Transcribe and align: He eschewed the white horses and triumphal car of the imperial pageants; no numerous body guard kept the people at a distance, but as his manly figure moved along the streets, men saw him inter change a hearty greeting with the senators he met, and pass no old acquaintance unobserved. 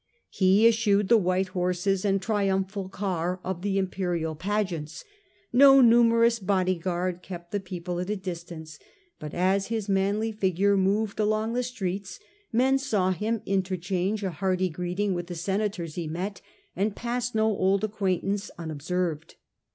He 0.31 0.65
eschewed 0.67 1.09
the 1.09 1.17
white 1.19 1.49
horses 1.49 2.03
and 2.03 2.19
triumphal 2.19 2.89
car 2.89 3.39
of 3.43 3.61
the 3.61 3.77
imperial 3.77 4.33
pageants; 4.33 5.05
no 5.53 5.79
numerous 5.79 6.39
body 6.39 6.73
guard 6.73 7.21
kept 7.21 7.51
the 7.51 7.59
people 7.59 7.99
at 7.99 8.09
a 8.09 8.15
distance, 8.15 8.79
but 9.19 9.35
as 9.35 9.67
his 9.67 9.87
manly 9.87 10.31
figure 10.31 10.75
moved 10.75 11.19
along 11.19 11.53
the 11.53 11.61
streets, 11.61 12.19
men 12.51 12.79
saw 12.79 13.11
him 13.11 13.43
inter 13.45 13.77
change 13.77 14.23
a 14.23 14.31
hearty 14.31 14.69
greeting 14.69 15.13
with 15.13 15.27
the 15.27 15.35
senators 15.35 15.93
he 15.93 16.07
met, 16.07 16.41
and 16.75 16.95
pass 16.95 17.35
no 17.35 17.45
old 17.55 17.83
acquaintance 17.83 18.49
unobserved. 18.57 19.35